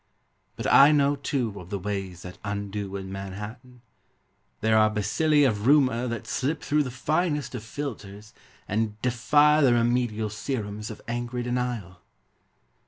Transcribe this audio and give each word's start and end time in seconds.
But 0.55 0.65
I 0.65 0.91
know, 0.91 1.15
too, 1.15 1.59
of 1.59 1.69
the 1.69 1.77
ways 1.77 2.23
That 2.23 2.39
undo 2.43 2.95
in 2.95 3.11
Manhattan. 3.11 3.83
There 4.61 4.75
are 4.75 4.89
bacilli 4.89 5.43
of 5.47 5.67
rumor 5.67 6.07
That 6.07 6.25
slip 6.25 6.63
through 6.63 6.81
the 6.81 6.89
finest 6.89 7.53
of 7.53 7.63
filters 7.63 8.33
And 8.67 8.99
defy 9.03 9.61
the 9.61 9.73
remedial 9.75 10.31
serums 10.31 10.89
Of 10.89 11.03
angry 11.07 11.43
denial. 11.43 12.01